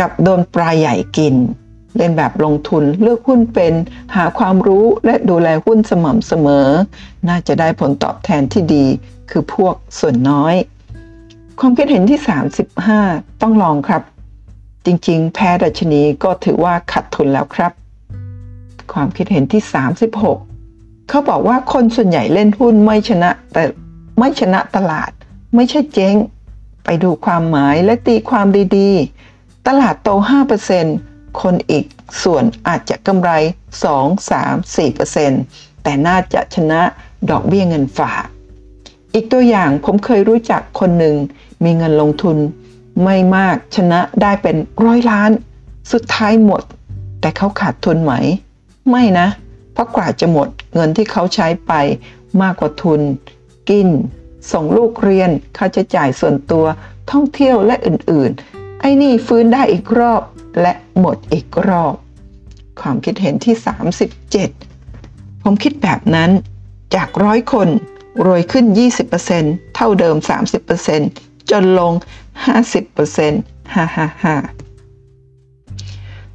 [0.00, 1.34] กับโดนปลาใหญ่กิน
[1.96, 3.74] เล่นแบบลงทุนเลือกหุ้นเป็น
[4.14, 6.66] หาความรู้และดูแลหุ้นสม่ำเสมอ
[7.28, 8.84] น่าจะได้ผลตอบแทนที่ดี
[9.30, 10.54] คือพวกส่วนน้อย
[11.60, 12.20] ความคิดเห็นที่
[12.60, 14.02] 35 ต้องลองครับ
[14.86, 17.72] จริงๆ แพ้ดัชนีก็ถือว่าขัดทุนแล้วครับ
[18.92, 19.62] ความคิดเห็นที่
[20.36, 23.64] 36เขาบอกว่าคนส่วนใหญ่เล่นหุ้นไม่ชนะแต่
[24.18, 25.10] ไม่ชนะตลาด
[25.54, 26.14] ไม่ใช่เจ๊ง
[26.84, 30.10] ไปดูความหมายและตีความดีๆ ตลาดโต
[30.74, 31.84] 5%คนอีก
[32.22, 33.30] ส่วนอาจจะกำไร
[33.82, 36.80] 2 3 4%แต่น่าจะชนะ
[37.30, 38.24] ดอกเบี้ยเงินฝาก
[39.14, 41.16] อีกตัวอย่างผมเคยรู้จักคนหนึ่ง
[41.64, 42.36] มีเงินลงทุน
[43.04, 45.30] ไม่มากชนะได้เป็นร้อยล้าน
[45.92, 46.62] สุดท้ายหมด
[47.20, 48.12] แต่เขาขาดทุนไหม
[48.90, 49.28] ไม่นะ
[49.72, 51.72] เพราะกว่าจะหมดเงินที่เขาใช้ไป
[52.42, 53.00] มากกว่าทุน
[53.68, 53.88] กิน
[54.52, 56.64] ส่งลูกเรียน ค่าใช้จ่ายส่วนตัว
[57.10, 60.22] ท่องเที่ยวและอื่นๆ ไอ้นี่ฟื้นได้อีกรอบ
[60.60, 61.94] และหมดอีกรอบ
[62.80, 63.54] ความคิดเห็นที่
[64.70, 66.30] 37 ผมคิดแบบนั้น
[66.94, 67.68] จากร้อยคน
[68.26, 68.64] รวยขึ้น
[69.20, 70.16] 20%เท่าเดิม
[70.84, 71.92] 30%จนลง
[72.78, 74.36] 50%ฮ่าฮ่าฮ่า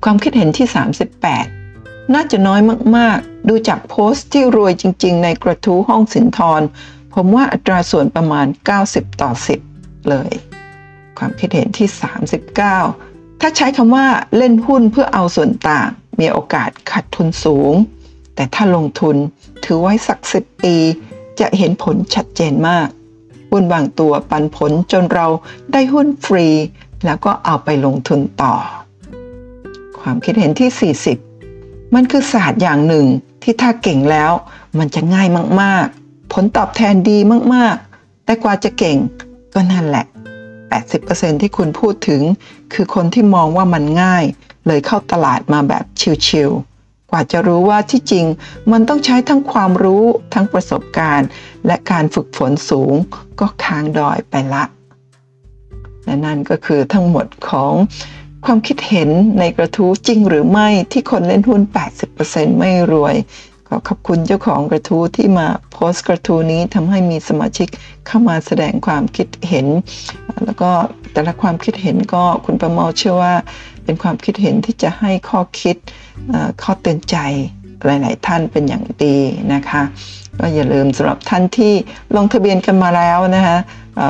[0.04, 0.68] ความคิดเห็นที่
[1.40, 2.62] 38 น่าจะน้อย
[2.98, 6.62] มาก ๆ ดูจากโพสต์ที่รวยจริง ๆ ในกระทู้ห้องสินทร
[7.14, 8.48] ผมว่าอัตราส่วนประมาณ
[8.84, 9.32] 90 ต่อ
[9.70, 10.32] 10 เลย
[11.18, 11.90] ความคิดเห็นที่
[12.66, 14.06] 39 ถ้าใช้คำว่า
[14.38, 17.74] เล่นหุ้นเพื่อเอาส่วนต่าง มีโอกาสขาดทุนสูง
[18.36, 19.16] แต่ถ้าลงทุน
[19.64, 20.76] ถือไว้สักสิบปี
[21.40, 22.88] จะเห็นผลชัดเจนมาก
[23.52, 25.28] หุ้นบางตัวปันผลจนเรา
[25.74, 26.48] ได้หุ้นฟรี
[27.06, 28.56] แล้วก็เอาไปลงทุนต่อ
[30.00, 30.94] ความคิดเห็นที่
[31.36, 33.06] 40 มันคือศาสตร์อย่างหนึ่ง
[33.44, 34.32] ที่ถ้าเก่งแล้ว
[34.80, 35.28] มันจะง่าย
[35.62, 36.03] มากๆ
[36.34, 37.18] ผลตอบแทนดี
[37.54, 38.98] มากๆ แต่กว่าจะเก่ง
[39.54, 40.06] ก็นั่นแหละ
[40.74, 42.22] 80%ที่คุณพูดถึง
[42.74, 44.26] คือคนที่มองว่ามันง่าย
[44.68, 45.84] เลยเข้าตลาดมาแบบ
[46.28, 48.26] ชิวๆ กว่าจะรู้ว่าที่จริง
[48.72, 51.28] มันต้องใช้ทั้งความรู้ทั้งประสบการณ์
[51.66, 52.94] และการฝึกฝนสูง
[53.40, 54.64] ก็ค้างดอยไปละ
[56.06, 57.74] และนั่นก็คือทั้งหมดของ
[58.46, 61.62] ความคิดเห็นในกระทู้จริงหรือไม่ที่คนเล่นหุ้น
[62.12, 63.16] 80%ไม่รวย
[63.74, 67.68] ก็ขอบคุณเจ้าของกระทู้ที่มาโพสต์กระทู้นี้ทำให้มีสมาชิก
[68.08, 69.68] เข้ามาแสดงความคิดเห็น
[70.46, 70.72] แล้วก็
[71.14, 73.34] แต่ละความคิดเห็นก็คุณประเมาเชื่อว่า
[73.84, 75.76] เป็นความคิดเห็นที่จะให้ข้อคิด
[76.62, 77.18] ข้อเตือนใจ
[77.86, 79.18] หลาย ๆ ท่านเป็นอย่างดี
[79.54, 79.82] นะคะ
[80.40, 81.74] ก็อย่าลืมสำหรับท่านที่
[82.16, 83.58] ลงทะเบียนกันมาแล้วนะคะ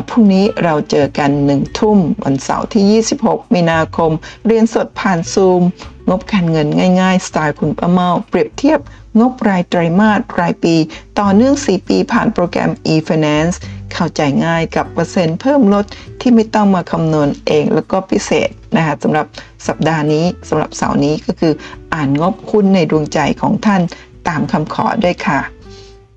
[0.09, 4.11] พรุ่งนี้เราเจอกันหนึ่งทุ่มวันเสาร์ที่ 26 มีนาคม
[4.47, 5.61] เรียนสดผ่านซูม
[6.09, 6.67] งบการเงิน
[7.01, 8.79] ง่ายๆ สไตล์คุณป้าเมา เปรียบเทียบ
[9.19, 10.75] งบรายไตรมาสรายปี
[11.19, 13.55] ต่อเนื่อง 4 ปีผ่านโปรแกรม e-finance
[13.93, 15.85] เข้าใจง่ายกับเปอร์เซ็นต์เพิ่มลด
[16.21, 19.25] ที่ไม่ต้องมาคำนวณเองแล้วก็พิเศษนะคะสำหรับ
[19.67, 21.53] สัปดาห์นี้สำหรับเสาร์นี้ก็คือ
[21.93, 23.81] อ่านงบหุ้นในดวงใจของท่าน
[24.27, 25.39] ตามคำขอด้วยค่ะ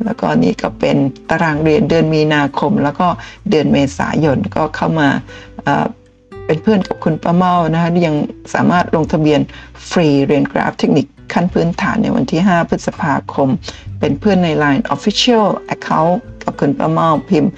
[0.05, 0.97] แล้วก็นี่ก็เป็น
[1.31, 3.09] ตารางเรียนเดือนมีนาคม แล้วก็
[3.51, 5.09] เดือนเมษายนก็เข้ามา
[6.47, 8.17] เป็นเพื่อนกับคุณป้าเมานะคะยัง
[8.55, 9.41] สามารถลงทะเบียน
[9.91, 13.49] ฟรีเรียนกราฟเทคนิคขั้นพื้นฐานในวันที่ 5 พฤษภาคม
[14.01, 16.17] เป็นเพื่อนใน Line Official Account
[16.61, 17.53] คุณป้าเมาพิมพ์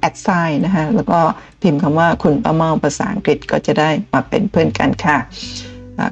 [0.00, 1.18] แอดไซน์นะคะแล้วก็
[1.62, 5.18] พิมพ์คำว่าคุณป้าเมาภาษาอังกฤษก็จะได้มาเป็นเพื่อนกันค่ะ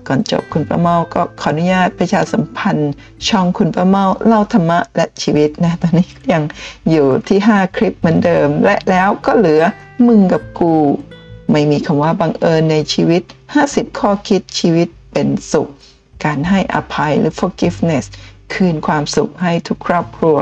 [0.07, 2.93] ก่อนจบคุณป้าเมาก็ขออนุญาตประชาสัมพันธ์
[3.29, 6.43] ช่องคุณป้าเมาเล่าธรรมะและชีวิตนะตอนนี้ยัง
[6.91, 9.63] อยู่ที่ 5 คลิปเหมือนเดิม และแล้วก็เหลือ
[10.07, 10.75] มึงกับกู
[11.51, 13.23] ไม่มีคำว่าบังเอิญในชีวิต
[13.61, 15.69] 50 ข้อคิดชีวิตเป็นสุข
[16.25, 18.05] การให้อภัยหรือ forgiveness
[18.55, 20.39] คืนความสุขให้ทุกครอบครัว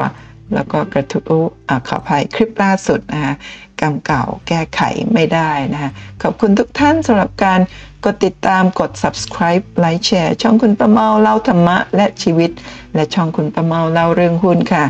[0.55, 3.35] แล้วก็กระทุ้อขออภัยคลิปล่าสุดนะคะ
[3.81, 4.81] กรรมเก่าแก้ไข
[5.15, 5.91] ไม่ได้นะคะ
[6.23, 7.61] ขอบคุณทุกท่านสำหรับการ
[8.05, 12.51] กดติดตามกด subscribe ไลค์แชร์ช่องคุณประเมาเล่าธรรมะและชีวิต
[12.95, 14.85] และช่องคุณประเมาเล่าเรื่องหุ้นค่ะ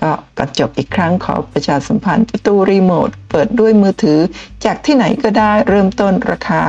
[0.00, 4.20] ก็ก่อนจบอีกครั้งขอประชาสัมพันธ์ประตูรีโมท เปิดด้วยมือถือ
[4.64, 6.62] จากที่ไหนก็ได้เริ่มต้นราคา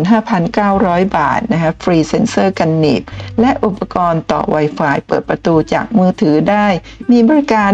[0.00, 3.02] 15,900 บาทนะคะฟรีเซ็นเซอร์กันหนีบ
[3.40, 6.66] และอุปกรณ์ต่อ Wi-Fi เปิดประตูจากมือถือได้
[7.12, 7.72] มีบริการ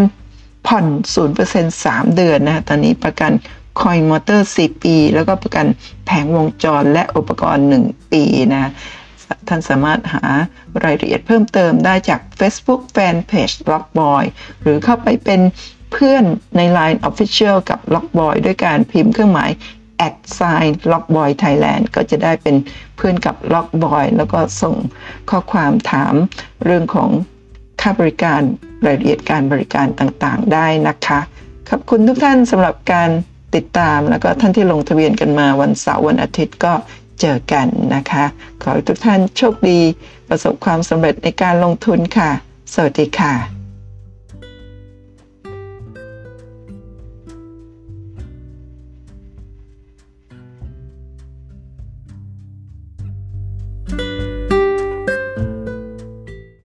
[0.67, 0.85] ผ่อน
[1.35, 3.31] 0% 3 เดือนนะตอนนี้ประกัน
[3.81, 5.65] คอยล์มอเตอร์ 4 ปี แล้วก็ประกัน
[6.05, 8.71] แผงวงจรและอุปกรณ์ 1 ปีนะ
[9.47, 10.23] ท่านสามารถหา
[10.83, 14.23] รายละเอียดเพิ่มเติมได้จาก Facebook Fanpage Lockboy
[14.61, 15.41] หรือเข้าไปเป็น
[15.91, 16.23] เพื่อน
[16.57, 19.51] ใน Line Official กับ Lockboy ด้วยการพิมพ์เครื่องหมาย
[20.07, 22.55] at sign lockboy thailand ก็จะได้เป็น
[22.95, 24.75] เพื่อนกับ lockboy แล้วก็ส่ง
[25.29, 26.13] ข้อความถาม
[26.65, 27.09] เรื่องของ
[27.81, 28.41] ค่าบริการ
[28.85, 31.19] รายละเอียดการบริการต่างๆ ได้นะคะ
[31.69, 33.09] ขอบคุณทุกท่านสำหรับการ
[33.55, 36.73] ติดตามแล้วก็ท่านที่ลงทะเบียนกันมาวันเสาร์วันอาทิตย์ก็
[37.21, 38.25] เจอกันนะคะ
[38.61, 39.79] ขอให้ทุกท่านโชคดี
[40.29, 42.29] ประสบความสำเร็จในการลงทุนค่ะ
[42.73, 43.58] สวัสดีค่ะ